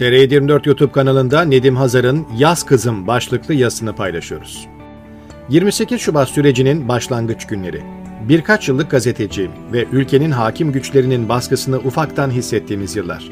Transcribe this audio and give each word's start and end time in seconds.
TR24 0.00 0.68
YouTube 0.68 0.92
kanalında 0.92 1.42
Nedim 1.42 1.76
Hazar'ın 1.76 2.26
Yaz 2.36 2.66
Kızım 2.66 3.06
başlıklı 3.06 3.54
yazısını 3.54 3.96
paylaşıyoruz. 3.96 4.66
28 5.48 6.00
Şubat 6.00 6.28
sürecinin 6.28 6.88
başlangıç 6.88 7.46
günleri. 7.46 7.82
Birkaç 8.28 8.68
yıllık 8.68 8.90
gazeteciyim 8.90 9.50
ve 9.72 9.86
ülkenin 9.92 10.30
hakim 10.30 10.72
güçlerinin 10.72 11.28
baskısını 11.28 11.78
ufaktan 11.78 12.30
hissettiğimiz 12.30 12.96
yıllar. 12.96 13.30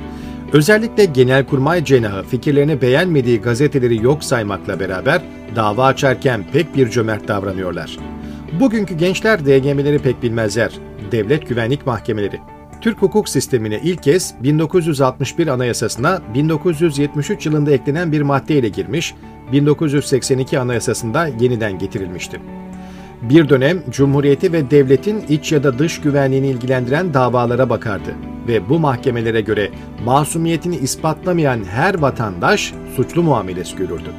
Özellikle 0.53 1.05
Genelkurmay 1.05 1.85
Cenahı 1.85 2.23
fikirlerini 2.23 2.83
beğenmediği 2.83 3.41
gazeteleri 3.41 4.05
yok 4.05 4.25
saymakla 4.25 4.81
beraber 4.81 5.23
dava 5.57 5.87
açarken 5.87 6.45
pek 6.53 6.77
bir 6.77 6.91
cömert 6.91 7.29
davranıyorlar. 7.29 7.97
Bugünkü 8.61 8.97
gençler 8.97 9.47
DGM'leri 9.47 9.99
pek 9.99 10.23
bilmezler. 10.23 10.73
Devlet 11.13 11.49
Güvenlik 11.49 11.87
Mahkemeleri. 11.87 12.41
Türk 12.81 13.03
hukuk 13.03 13.29
sistemine 13.29 13.81
ilk 13.85 14.03
kez 14.03 14.35
1961 14.43 15.47
Anayasasına 15.47 16.23
1973 16.35 17.47
yılında 17.47 17.71
eklenen 17.71 18.13
bir 18.13 18.23
maddeyle 18.23 18.69
girmiş, 18.69 19.15
1982 19.53 20.59
Anayasasında 20.59 21.27
yeniden 21.27 21.79
getirilmişti. 21.79 22.41
Bir 23.23 23.49
dönem 23.49 23.83
Cumhuriyeti 23.91 24.53
ve 24.53 24.71
devletin 24.71 25.25
iç 25.29 25.53
ya 25.53 25.63
da 25.63 25.79
dış 25.79 26.01
güvenliğini 26.01 26.47
ilgilendiren 26.47 27.15
davalara 27.15 27.71
bakardı 27.71 28.15
ve 28.49 28.69
bu 28.69 28.79
mahkemelere 28.79 29.41
göre 29.41 29.71
masumiyetini 30.05 30.77
ispatlamayan 30.77 31.65
her 31.65 31.99
vatandaş 31.99 32.75
suçlu 32.97 33.23
muamelesi 33.23 33.77
görürdü. 33.77 34.11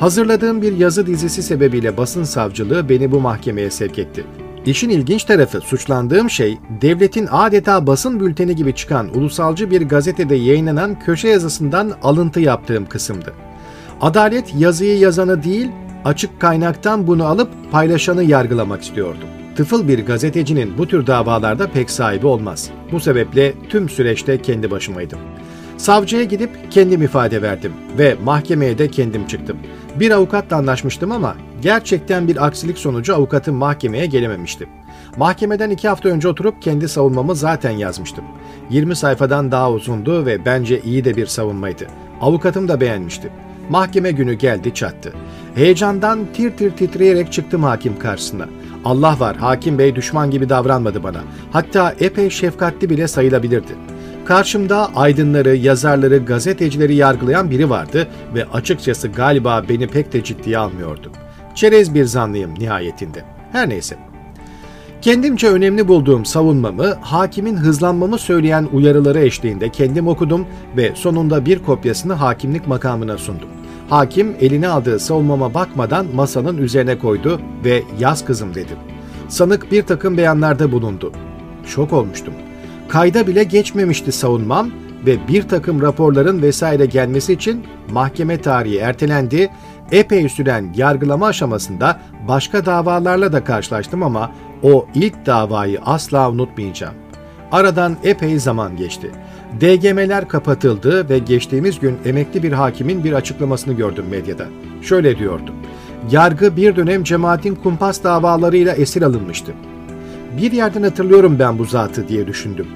Hazırladığım 0.00 0.62
bir 0.62 0.76
yazı 0.76 1.06
dizisi 1.06 1.42
sebebiyle 1.42 1.96
basın 1.96 2.24
savcılığı 2.24 2.88
beni 2.88 3.12
bu 3.12 3.20
mahkemeye 3.20 3.70
sevk 3.70 3.98
etti. 3.98 4.24
İşin 4.66 4.88
ilginç 4.88 5.24
tarafı 5.24 5.60
suçlandığım 5.60 6.30
şey 6.30 6.58
devletin 6.80 7.28
adeta 7.30 7.86
basın 7.86 8.20
bülteni 8.20 8.56
gibi 8.56 8.74
çıkan 8.74 9.16
ulusalcı 9.16 9.70
bir 9.70 9.82
gazetede 9.82 10.34
yayınlanan 10.34 10.98
köşe 10.98 11.28
yazısından 11.28 11.92
alıntı 12.02 12.40
yaptığım 12.40 12.86
kısımdı. 12.86 13.32
Adalet 14.00 14.54
yazıyı 14.58 14.98
yazanı 14.98 15.42
değil, 15.42 15.68
açık 16.04 16.40
kaynaktan 16.40 17.06
bunu 17.06 17.24
alıp 17.24 17.48
paylaşanı 17.72 18.24
yargılamak 18.24 18.82
istiyordu. 18.82 19.24
Tıfıl 19.56 19.88
bir 19.88 20.06
gazetecinin 20.06 20.78
bu 20.78 20.88
tür 20.88 21.06
davalarda 21.06 21.70
pek 21.70 21.90
sahibi 21.90 22.26
olmaz. 22.26 22.70
Bu 22.92 23.00
sebeple 23.00 23.54
tüm 23.68 23.88
süreçte 23.88 24.42
kendi 24.42 24.70
başımaydım. 24.70 25.18
Savcıya 25.76 26.24
gidip 26.24 26.50
kendim 26.70 27.02
ifade 27.02 27.42
verdim 27.42 27.72
ve 27.98 28.16
mahkemeye 28.24 28.78
de 28.78 28.88
kendim 28.88 29.26
çıktım. 29.26 29.56
Bir 30.00 30.10
avukatla 30.10 30.56
anlaşmıştım 30.56 31.12
ama 31.12 31.36
gerçekten 31.64 32.28
bir 32.28 32.46
aksilik 32.46 32.78
sonucu 32.78 33.14
avukatım 33.14 33.54
mahkemeye 33.56 34.06
gelememişti. 34.06 34.68
Mahkemeden 35.16 35.70
iki 35.70 35.88
hafta 35.88 36.08
önce 36.08 36.28
oturup 36.28 36.62
kendi 36.62 36.88
savunmamı 36.88 37.34
zaten 37.34 37.70
yazmıştım. 37.70 38.24
20 38.70 38.96
sayfadan 38.96 39.52
daha 39.52 39.70
uzundu 39.70 40.26
ve 40.26 40.44
bence 40.44 40.80
iyi 40.80 41.04
de 41.04 41.16
bir 41.16 41.26
savunmaydı. 41.26 41.86
Avukatım 42.20 42.68
da 42.68 42.80
beğenmişti. 42.80 43.30
Mahkeme 43.70 44.10
günü 44.10 44.32
geldi 44.32 44.74
çattı. 44.74 45.12
Heyecandan 45.54 46.18
tir 46.34 46.56
tir 46.56 46.70
titreyerek 46.70 47.32
çıktım 47.32 47.62
hakim 47.62 47.98
karşısına. 47.98 48.48
Allah 48.84 49.16
var 49.20 49.36
hakim 49.36 49.78
bey 49.78 49.94
düşman 49.94 50.30
gibi 50.30 50.48
davranmadı 50.48 51.02
bana. 51.02 51.20
Hatta 51.52 51.94
epey 52.00 52.30
şefkatli 52.30 52.90
bile 52.90 53.08
sayılabilirdi. 53.08 53.72
Karşımda 54.24 54.90
aydınları, 54.96 55.56
yazarları, 55.56 56.18
gazetecileri 56.18 56.94
yargılayan 56.94 57.50
biri 57.50 57.70
vardı 57.70 58.08
ve 58.34 58.44
açıkçası 58.52 59.08
galiba 59.08 59.64
beni 59.68 59.86
pek 59.86 60.12
de 60.12 60.24
ciddiye 60.24 60.58
almıyordu. 60.58 61.12
Çerez 61.54 61.94
bir 61.94 62.04
zanlıyım 62.04 62.54
nihayetinde. 62.58 63.24
Her 63.52 63.68
neyse. 63.68 63.96
Kendimce 65.02 65.48
önemli 65.48 65.88
bulduğum 65.88 66.24
savunmamı, 66.24 66.94
hakimin 67.00 67.56
hızlanmamı 67.56 68.18
söyleyen 68.18 68.68
uyarıları 68.72 69.20
eşliğinde 69.20 69.68
kendim 69.68 70.08
okudum 70.08 70.46
ve 70.76 70.92
sonunda 70.94 71.46
bir 71.46 71.58
kopyasını 71.58 72.12
hakimlik 72.12 72.66
makamına 72.66 73.18
sundum. 73.18 73.48
Hakim 73.88 74.36
eline 74.40 74.68
aldığı 74.68 75.00
savunmama 75.00 75.54
bakmadan 75.54 76.06
masanın 76.14 76.58
üzerine 76.58 76.98
koydu 76.98 77.40
ve 77.64 77.82
yaz 77.98 78.24
kızım 78.24 78.54
dedi. 78.54 78.76
Sanık 79.28 79.72
bir 79.72 79.82
takım 79.82 80.16
beyanlarda 80.16 80.72
bulundu. 80.72 81.12
Şok 81.66 81.92
olmuştum. 81.92 82.34
Kayda 82.88 83.26
bile 83.26 83.44
geçmemişti 83.44 84.12
savunmam 84.12 84.70
ve 85.06 85.28
bir 85.28 85.48
takım 85.48 85.82
raporların 85.82 86.42
vesaire 86.42 86.86
gelmesi 86.86 87.32
için 87.32 87.64
mahkeme 87.90 88.40
tarihi 88.40 88.78
ertelendi. 88.78 89.50
Epey 89.92 90.28
süren 90.28 90.72
yargılama 90.76 91.26
aşamasında 91.26 92.00
başka 92.28 92.66
davalarla 92.66 93.32
da 93.32 93.44
karşılaştım 93.44 94.02
ama 94.02 94.30
o 94.62 94.86
ilk 94.94 95.26
davayı 95.26 95.80
asla 95.84 96.30
unutmayacağım. 96.30 96.94
Aradan 97.52 97.96
epey 98.04 98.38
zaman 98.38 98.76
geçti. 98.76 99.10
DGM'ler 99.60 100.28
kapatıldı 100.28 101.08
ve 101.08 101.18
geçtiğimiz 101.18 101.80
gün 101.80 101.96
emekli 102.04 102.42
bir 102.42 102.52
hakimin 102.52 103.04
bir 103.04 103.12
açıklamasını 103.12 103.74
gördüm 103.74 104.04
medyada. 104.10 104.46
Şöyle 104.82 105.18
diyordu. 105.18 105.52
Yargı 106.10 106.56
bir 106.56 106.76
dönem 106.76 107.04
cemaatin 107.04 107.54
kumpas 107.54 108.04
davalarıyla 108.04 108.74
esir 108.74 109.02
alınmıştı. 109.02 109.52
Bir 110.36 110.52
yerden 110.52 110.82
hatırlıyorum 110.82 111.38
ben 111.38 111.58
bu 111.58 111.64
zatı 111.64 112.08
diye 112.08 112.26
düşündüm. 112.26 112.66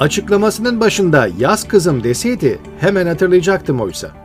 Açıklamasının 0.00 0.80
başında 0.80 1.28
yaz 1.38 1.68
kızım 1.68 2.04
deseydi 2.04 2.58
hemen 2.80 3.06
hatırlayacaktım 3.06 3.80
oysa. 3.80 4.19